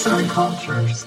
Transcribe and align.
Arts 0.00 0.12
and 0.12 0.30
Cultures. 0.30 1.06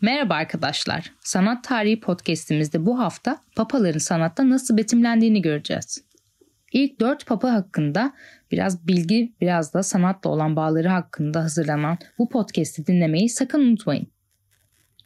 Merhaba 0.00 0.34
arkadaşlar. 0.34 1.12
Sanat 1.20 1.64
Tarihi 1.64 2.00
podcast'imizde 2.00 2.86
bu 2.86 2.98
hafta 2.98 3.40
papaların 3.56 3.98
sanatta 3.98 4.50
nasıl 4.50 4.76
betimlendiğini 4.76 5.42
göreceğiz. 5.42 6.04
İlk 6.72 7.00
dört 7.00 7.26
papa 7.26 7.52
hakkında 7.52 8.12
biraz 8.50 8.86
bilgi, 8.86 9.32
biraz 9.40 9.74
da 9.74 9.82
sanatla 9.82 10.30
olan 10.30 10.56
bağları 10.56 10.88
hakkında 10.88 11.42
hazırlanan 11.42 11.98
bu 12.18 12.28
podcast'i 12.28 12.86
dinlemeyi 12.86 13.28
sakın 13.28 13.60
unutmayın. 13.60 14.06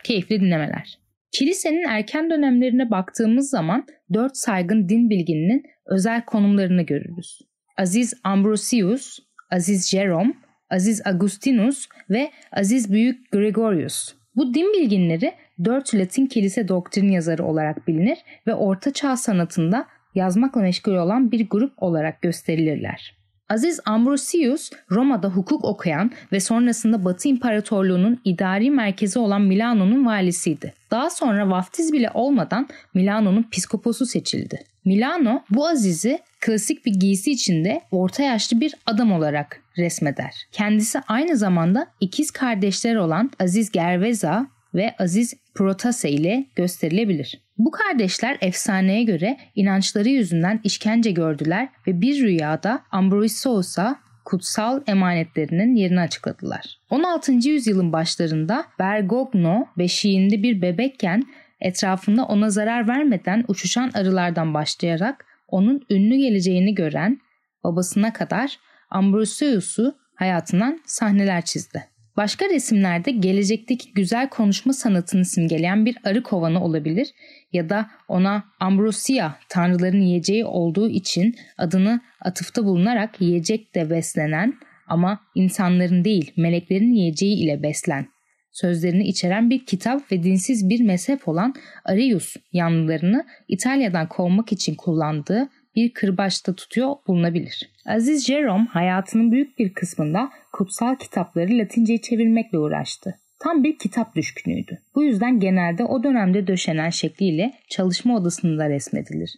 Keyifli 0.05 0.41
dinlemeler. 0.41 0.99
Kilisenin 1.33 1.89
erken 1.89 2.31
dönemlerine 2.31 2.91
baktığımız 2.91 3.51
zaman 3.51 3.87
dört 4.15 4.37
saygın 4.37 4.89
din 4.89 5.11
bilgininin 5.11 5.63
özel 5.87 6.25
konumlarını 6.25 6.83
görürüz. 6.83 7.54
Aziz 7.77 8.15
Ambrosius, 8.25 9.19
Aziz 9.51 9.91
Jerome, 9.91 10.35
Aziz 10.71 11.07
Agustinus 11.07 11.89
ve 12.11 12.31
Aziz 12.53 12.93
Büyük 12.93 13.33
Gregorius. 13.33 14.15
Bu 14.37 14.55
din 14.55 14.73
bilginleri 14.73 15.35
dört 15.65 15.95
Latin 15.95 16.27
kilise 16.27 16.69
doktrin 16.69 17.09
yazarı 17.09 17.45
olarak 17.45 17.89
bilinir 17.89 18.19
ve 18.47 18.55
Orta 18.55 18.93
Çağ 18.93 19.17
sanatında 19.17 19.87
yazmakla 20.15 20.61
meşgul 20.61 20.95
olan 20.95 21.33
bir 21.33 21.49
grup 21.49 21.83
olarak 21.83 22.23
gösterilirler. 22.23 23.24
Aziz 23.55 23.81
Ambrosius 23.85 24.71
Roma'da 24.91 25.29
hukuk 25.29 25.65
okuyan 25.65 26.11
ve 26.33 26.41
sonrasında 26.41 27.05
Batı 27.05 27.29
İmparatorluğu'nun 27.29 28.21
idari 28.25 28.71
merkezi 28.71 29.19
olan 29.19 29.43
Milano'nun 29.43 30.07
valisiydi. 30.07 30.75
Daha 30.91 31.11
sonra 31.11 31.51
vaftiz 31.51 31.93
bile 31.93 32.11
olmadan 32.15 32.69
Milano'nun 32.95 33.43
piskoposu 33.43 34.07
seçildi. 34.07 34.65
Milano 34.85 35.43
bu 35.51 35.69
Aziz'i 35.69 36.19
klasik 36.41 36.87
bir 36.87 36.93
giysi 36.95 37.31
içinde 37.31 37.81
orta 37.91 38.23
yaşlı 38.23 38.61
bir 38.61 38.75
adam 38.87 39.13
olarak 39.13 39.61
resmeder. 39.79 40.35
Kendisi 40.53 41.01
aynı 41.09 41.37
zamanda 41.37 41.87
ikiz 42.01 42.31
kardeşler 42.31 42.97
olan 42.97 43.31
Aziz 43.41 43.71
Gerveza 43.71 44.47
ve 44.75 44.95
Aziz 44.99 45.35
Protase 45.55 46.11
ile 46.11 46.47
gösterilebilir. 46.57 47.45
Bu 47.59 47.71
kardeşler 47.71 48.39
efsaneye 48.41 49.03
göre 49.03 49.37
inançları 49.55 50.09
yüzünden 50.09 50.61
işkence 50.65 51.11
gördüler 51.11 51.69
ve 51.87 52.01
bir 52.01 52.23
rüyada 52.23 52.83
Ambrosios'a 52.91 54.05
kutsal 54.25 54.83
emanetlerinin 54.87 55.75
yerini 55.75 56.01
açıkladılar. 56.01 56.79
16. 56.91 57.33
yüzyılın 57.33 57.93
başlarında 57.93 58.65
Bergogno 58.79 59.67
beşiğinde 59.79 60.43
bir 60.43 60.63
bebekken 60.63 61.23
etrafında 61.61 62.25
ona 62.25 62.51
zarar 62.51 62.89
vermeden 62.89 63.45
uçuşan 63.49 63.91
arılardan 63.95 64.55
başlayarak 64.55 65.27
onun 65.49 65.87
ünlü 65.91 66.17
geleceğini 66.17 66.75
gören 66.75 67.21
babasına 67.65 68.13
kadar 68.13 68.59
Ambrosius'u 68.91 69.95
hayatından 70.15 70.81
sahneler 70.87 71.45
çizdi. 71.45 71.85
Başka 72.17 72.49
resimlerde 72.49 73.11
gelecekteki 73.11 73.93
güzel 73.93 74.29
konuşma 74.29 74.73
sanatını 74.73 75.25
simgeleyen 75.25 75.87
bir 75.87 75.97
arı 76.05 76.23
kovanı 76.23 76.65
olabilir 76.65 77.09
ya 77.53 77.69
da 77.69 77.91
ona 78.09 78.45
Ambrosia 78.61 79.37
tanrıların 79.49 80.01
yiyeceği 80.01 80.45
olduğu 80.45 80.89
için 80.89 81.37
adını 81.59 82.01
atıfta 82.21 82.65
bulunarak 82.65 83.21
yiyecek 83.21 83.75
de 83.75 83.91
beslenen 83.91 84.55
ama 84.89 85.21
insanların 85.35 86.05
değil 86.05 86.33
meleklerin 86.37 86.93
yiyeceği 86.93 87.37
ile 87.37 87.63
beslen 87.63 88.07
sözlerini 88.53 89.05
içeren 89.05 89.51
bir 89.51 89.67
kitap 89.67 90.13
ve 90.13 90.23
dinsiz 90.23 90.69
bir 90.69 90.81
mezhep 90.85 91.29
olan 91.29 91.55
Arius 91.85 92.37
yanlılarını 92.53 93.27
İtalya'dan 93.49 94.09
kovmak 94.09 94.53
için 94.53 94.75
kullandığı 94.75 95.49
bir 95.77 95.93
kırbaçta 95.93 96.55
tutuyor 96.55 96.95
bulunabilir. 97.07 97.71
Aziz 97.87 98.27
Jerome 98.27 98.67
hayatının 98.71 99.33
büyük 99.33 99.59
bir 99.59 99.75
kısmında 99.75 100.31
kutsal 100.53 100.97
kitapları 100.97 101.59
Latince'ye 101.59 102.01
çevirmekle 102.01 102.59
uğraştı. 102.59 103.15
Tam 103.39 103.65
bir 103.65 103.79
kitap 103.79 104.17
düşkünüydü. 104.17 104.79
Bu 104.95 105.05
yüzden 105.05 105.41
genelde 105.41 105.85
o 105.85 106.03
dönemde 106.03 106.47
döşenen 106.47 106.91
şekliyle 106.91 107.53
çalışma 107.69 108.17
odasında 108.17 108.69
resmedilir. 108.69 109.35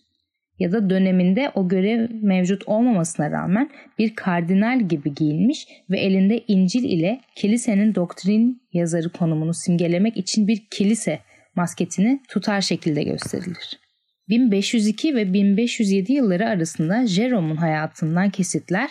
Ya 0.59 0.73
da 0.73 0.91
döneminde 0.91 1.51
o 1.55 1.69
görev 1.69 2.09
mevcut 2.23 2.69
olmamasına 2.69 3.31
rağmen 3.31 3.71
bir 3.99 4.15
kardinal 4.15 4.81
gibi 4.81 5.15
giyinmiş 5.15 5.69
ve 5.91 5.99
elinde 5.99 6.45
İncil 6.49 6.85
ile 6.85 7.21
kilisenin 7.35 7.95
doktrin 7.95 8.63
yazarı 8.73 9.13
konumunu 9.13 9.55
simgelemek 9.55 10.17
için 10.17 10.49
bir 10.49 10.67
kilise 10.71 11.19
masketini 11.55 12.21
tutar 12.29 12.61
şekilde 12.61 13.03
gösterilir. 13.03 13.86
1502 14.29 15.15
ve 15.15 15.33
1507 15.33 16.13
yılları 16.13 16.49
arasında 16.49 17.07
Jerome'un 17.07 17.57
hayatından 17.57 18.31
kesitler 18.31 18.91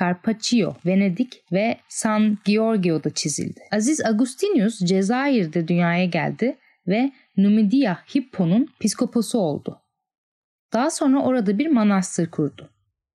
Carpaccio, 0.00 0.74
Venedik 0.86 1.42
ve 1.52 1.76
San 1.88 2.38
Giorgio'da 2.44 3.10
çizildi. 3.10 3.60
Aziz 3.72 4.04
Agustinius 4.04 4.78
Cezayir'de 4.78 5.68
dünyaya 5.68 6.04
geldi 6.04 6.56
ve 6.88 7.12
Numidia 7.36 7.94
Hippo'nun 7.94 8.68
piskoposu 8.80 9.38
oldu. 9.38 9.78
Daha 10.72 10.90
sonra 10.90 11.22
orada 11.22 11.58
bir 11.58 11.66
manastır 11.66 12.30
kurdu. 12.30 12.70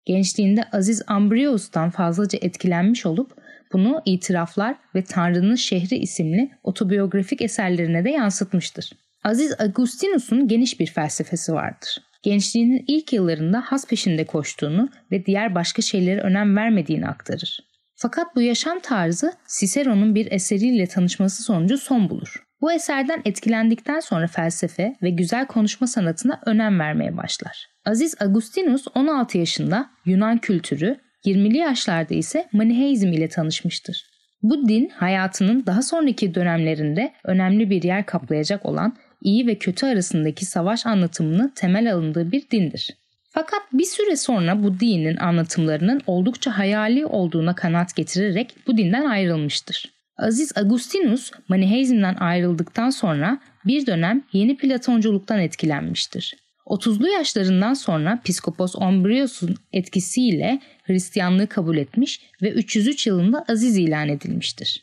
Gençliğinde 0.04 0.64
Aziz 0.72 1.02
Ambrios'tan 1.06 1.90
fazlaca 1.90 2.38
etkilenmiş 2.42 3.06
olup 3.06 3.36
bunu 3.72 4.02
itiraflar 4.04 4.76
ve 4.94 5.04
Tanrı'nın 5.04 5.54
Şehri 5.54 5.96
isimli 5.96 6.50
otobiyografik 6.62 7.42
eserlerine 7.42 8.04
de 8.04 8.10
yansıtmıştır. 8.10 8.92
Aziz 9.24 9.60
Agustinus'un 9.60 10.48
geniş 10.48 10.80
bir 10.80 10.86
felsefesi 10.86 11.52
vardır. 11.52 12.02
Gençliğinin 12.22 12.84
ilk 12.88 13.12
yıllarında 13.12 13.60
has 13.60 13.86
peşinde 13.86 14.26
koştuğunu 14.26 14.88
ve 15.12 15.26
diğer 15.26 15.54
başka 15.54 15.82
şeylere 15.82 16.20
önem 16.20 16.56
vermediğini 16.56 17.08
aktarır. 17.08 17.58
Fakat 17.94 18.36
bu 18.36 18.40
yaşam 18.40 18.80
tarzı 18.80 19.32
Cicero'nun 19.58 20.14
bir 20.14 20.32
eseriyle 20.32 20.86
tanışması 20.86 21.42
sonucu 21.42 21.78
son 21.78 22.10
bulur. 22.10 22.44
Bu 22.60 22.72
eserden 22.72 23.22
etkilendikten 23.24 24.00
sonra 24.00 24.26
felsefe 24.26 24.96
ve 25.02 25.10
güzel 25.10 25.46
konuşma 25.46 25.86
sanatına 25.86 26.40
önem 26.46 26.80
vermeye 26.80 27.16
başlar. 27.16 27.66
Aziz 27.84 28.14
Agustinus 28.20 28.84
16 28.94 29.38
yaşında 29.38 29.90
Yunan 30.04 30.38
kültürü, 30.38 31.00
20'li 31.26 31.56
yaşlarda 31.56 32.14
ise 32.14 32.48
Maniheizm 32.52 33.08
ile 33.08 33.28
tanışmıştır. 33.28 34.06
Bu 34.42 34.68
din 34.68 34.88
hayatının 34.88 35.66
daha 35.66 35.82
sonraki 35.82 36.34
dönemlerinde 36.34 37.12
önemli 37.24 37.70
bir 37.70 37.82
yer 37.82 38.06
kaplayacak 38.06 38.66
olan 38.66 38.96
iyi 39.24 39.46
ve 39.46 39.58
kötü 39.58 39.86
arasındaki 39.86 40.46
savaş 40.46 40.86
anlatımını 40.86 41.52
temel 41.54 41.92
alındığı 41.94 42.32
bir 42.32 42.50
dindir. 42.50 42.90
Fakat 43.30 43.60
bir 43.72 43.84
süre 43.84 44.16
sonra 44.16 44.62
bu 44.62 44.80
dinin 44.80 45.16
anlatımlarının 45.16 46.00
oldukça 46.06 46.58
hayali 46.58 47.06
olduğuna 47.06 47.54
kanat 47.54 47.96
getirerek 47.96 48.54
bu 48.66 48.76
dinden 48.76 49.04
ayrılmıştır. 49.04 49.92
Aziz 50.16 50.56
Agustinus 50.56 51.30
Maniheizm'den 51.48 52.14
ayrıldıktan 52.14 52.90
sonra 52.90 53.40
bir 53.66 53.86
dönem 53.86 54.22
yeni 54.32 54.56
Platonculuktan 54.56 55.40
etkilenmiştir. 55.40 56.36
30'lu 56.66 57.08
yaşlarından 57.08 57.74
sonra 57.74 58.20
Piskopos 58.24 58.76
Ombrios'un 58.76 59.54
etkisiyle 59.72 60.60
Hristiyanlığı 60.82 61.46
kabul 61.46 61.76
etmiş 61.76 62.20
ve 62.42 62.50
303 62.50 63.06
yılında 63.06 63.44
aziz 63.48 63.78
ilan 63.78 64.08
edilmiştir. 64.08 64.82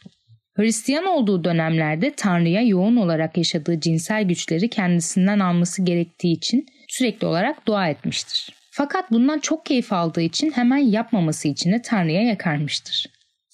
Hristiyan 0.59 1.06
olduğu 1.06 1.44
dönemlerde 1.44 2.14
Tanrı'ya 2.18 2.62
yoğun 2.62 2.96
olarak 2.96 3.38
yaşadığı 3.38 3.80
cinsel 3.80 4.24
güçleri 4.24 4.70
kendisinden 4.70 5.40
alması 5.40 5.81
gerektiği 5.81 6.34
için 6.34 6.66
sürekli 6.88 7.28
olarak 7.28 7.68
dua 7.68 7.88
etmiştir. 7.88 8.50
Fakat 8.72 9.12
bundan 9.12 9.40
çok 9.40 9.66
keyif 9.66 9.94
aldığı 9.94 10.22
için 10.22 10.52
hemen 10.52 10.78
yapmaması 10.78 11.48
için 11.48 11.72
de 11.72 11.81
Tanrı'ya 11.81 12.22
yakarmıştır. 12.22 13.06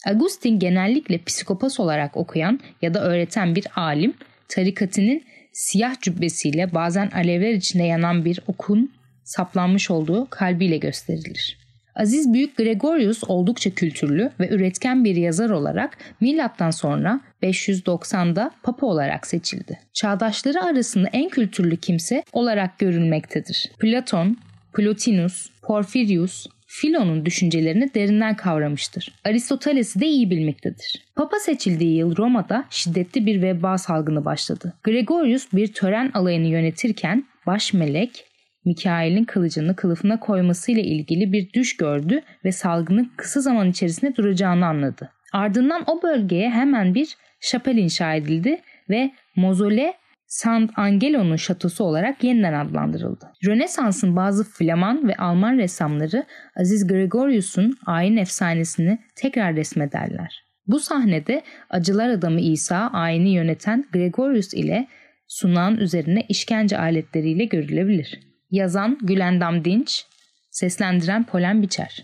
Agustin 0.06 0.60
genellikle 0.60 1.24
psikopas 1.24 1.80
olarak 1.80 2.18
okuyan 2.18 2.60
ya 2.82 2.94
da 2.94 3.04
öğreten 3.04 3.56
bir 3.56 3.66
alim, 3.76 4.14
tarikatının 4.48 5.22
siyah 5.54 6.02
cübbesiyle 6.02 6.74
bazen 6.74 7.10
alevler 7.10 7.54
içinde 7.54 7.84
yanan 7.84 8.26
bir 8.26 8.40
okun 8.48 8.94
saplanmış 9.24 9.92
olduğu 9.92 10.28
kalbiyle 10.30 10.78
gösterilir. 10.78 11.65
Aziz 11.96 12.34
Büyük 12.34 12.58
Gregorius 12.58 13.24
oldukça 13.28 13.70
kültürlü 13.70 14.32
ve 14.40 14.50
üretken 14.50 15.04
bir 15.04 15.16
yazar 15.16 15.50
olarak 15.50 15.98
milattan 16.22 16.72
sonra 16.72 17.22
590'da 17.44 18.52
papa 18.64 18.88
olarak 18.88 19.28
seçildi. 19.28 19.80
Çağdaşları 19.94 20.64
arasında 20.64 21.10
en 21.14 21.30
kültürlü 21.30 21.78
kimse 21.78 22.24
olarak 22.34 22.80
görülmektedir. 22.80 23.72
Platon, 23.80 24.38
Plotinus, 24.74 25.50
Porfirius, 25.62 26.48
Filon'un 26.68 27.26
düşüncelerini 27.26 27.94
derinden 27.94 28.36
kavramıştır. 28.36 29.14
Aristoteles'i 29.26 30.00
de 30.00 30.08
iyi 30.08 30.30
bilmektedir. 30.30 31.06
Papa 31.16 31.40
seçildiği 31.40 31.98
yıl 31.98 32.18
Roma'da 32.18 32.66
şiddetli 32.70 33.26
bir 33.26 33.42
veba 33.42 33.78
salgını 33.78 34.26
başladı. 34.26 34.74
Gregorius 34.84 35.48
bir 35.54 35.74
tören 35.74 36.12
alayını 36.14 36.48
yönetirken 36.48 37.26
baş 37.48 37.74
melek 37.74 38.26
Mikail'in 38.66 39.24
kılıcını 39.24 39.76
kılıfına 39.76 40.20
koymasıyla 40.20 40.82
ilgili 40.82 41.32
bir 41.32 41.54
düş 41.54 41.78
gördü 41.78 42.22
ve 42.46 42.52
salgının 42.52 43.12
kısa 43.18 43.42
zaman 43.42 43.70
içerisinde 43.70 44.16
duracağını 44.16 44.66
anladı. 44.66 45.12
Ardından 45.34 45.84
o 45.88 46.02
bölgeye 46.04 46.50
hemen 46.50 46.96
bir 46.96 47.18
şapel 47.40 47.78
inşa 47.78 48.14
edildi 48.14 48.62
ve 48.90 49.12
mozole 49.36 49.94
Sant 50.28 50.72
Angelo'nun 50.76 51.36
şatosu 51.36 51.84
olarak 51.84 52.24
yeniden 52.24 52.54
adlandırıldı. 52.54 53.32
Rönesans'ın 53.46 54.16
bazı 54.16 54.44
Flaman 54.44 55.08
ve 55.08 55.16
Alman 55.16 55.58
ressamları 55.58 56.24
Aziz 56.60 56.88
Gregorius'un 56.88 57.78
ayin 57.86 58.18
efsanesini 58.18 59.00
tekrar 59.16 59.56
resmederler. 59.56 60.46
Bu 60.68 60.80
sahnede 60.80 61.42
acılar 61.70 62.10
adamı 62.10 62.40
İsa 62.40 62.90
ayini 62.94 63.30
yöneten 63.30 63.86
Gregorius 63.94 64.54
ile 64.54 64.88
sunan 65.28 65.78
üzerine 65.78 66.26
işkence 66.30 66.78
aletleriyle 66.78 67.46
görülebilir. 67.46 68.20
Yazan 68.56 68.98
Gülendam 69.02 69.66
Dinç, 69.66 70.06
seslendiren 70.52 71.26
Polen 71.26 71.62
Biçer. 71.62 72.04